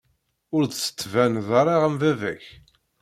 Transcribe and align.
Ur 0.55 0.63
d-tettbaned 0.65 1.47
ara 1.61 1.75
am 1.87 1.95
baba-k. 2.01 2.43